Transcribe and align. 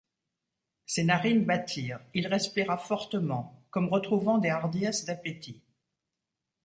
Ses 0.87 1.03
narines 1.03 1.45
battirent, 1.45 1.99
il 2.15 2.25
respira 2.25 2.75
fortement, 2.79 3.63
comme 3.69 3.87
retrouvant 3.87 4.39
des 4.39 4.49
hardiesses 4.49 5.05
d’appétit. 5.05 5.61